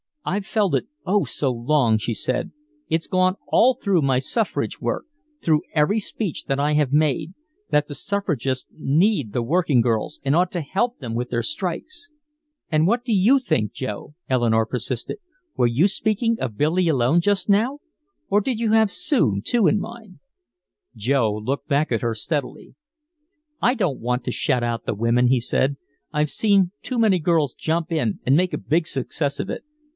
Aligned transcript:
"I've 0.25 0.45
felt 0.47 0.73
it, 0.75 0.85
oh 1.05 1.25
so 1.25 1.51
long," 1.51 1.97
she 1.97 2.13
said. 2.13 2.51
"It's 2.89 3.07
gone 3.07 3.35
all 3.47 3.75
through 3.75 4.01
my 4.03 4.17
suffrage 4.17 4.79
work 4.81 5.05
through 5.41 5.61
every 5.73 5.99
speech 5.99 6.45
that 6.45 6.59
I 6.59 6.73
have 6.73 6.91
made 6.93 7.33
that 7.71 7.87
the 7.87 7.95
suffragists 7.95 8.67
need 8.71 9.31
the 9.33 9.41
working 9.43 9.81
girls 9.81 10.19
and 10.23 10.35
ought 10.35 10.51
to 10.51 10.61
help 10.61 10.99
them 10.99 11.15
win 11.15 11.27
their 11.29 11.41
strikes!" 11.43 12.09
"And 12.71 12.85
what 12.87 13.03
do 13.03 13.13
you 13.13 13.39
think, 13.39 13.73
Joe?" 13.73 14.13
Eleanore 14.29 14.65
persisted. 14.65 15.17
"Were 15.55 15.67
you 15.67 15.87
speaking 15.87 16.39
of 16.39 16.57
Billy 16.57 16.87
alone 16.87 17.19
just 17.21 17.47
now 17.49 17.79
or 18.27 18.41
did 18.41 18.59
you 18.59 18.71
have 18.73 18.91
Sue, 18.91 19.41
too, 19.43 19.67
in 19.67 19.79
mind?" 19.79 20.19
Joe 20.95 21.35
looked 21.35 21.67
back 21.67 21.91
at 21.91 22.01
her 22.01 22.13
steadily. 22.15 22.75
"I 23.59 23.73
don't 23.75 23.99
want 23.99 24.23
to 24.25 24.31
shut 24.31 24.63
out 24.63 24.85
the 24.85 24.95
women," 24.95 25.27
he 25.27 25.39
said. 25.39 25.77
"I've 26.11 26.29
seen 26.29 26.71
too 26.83 26.97
many 26.99 27.19
girls 27.19 27.53
jump 27.55 27.91
in 27.91 28.19
and 28.25 28.35
make 28.35 28.53
a 28.53 28.57
big 28.59 28.85
success 28.87 29.39
of 29.39 29.49
it. 29.49 29.63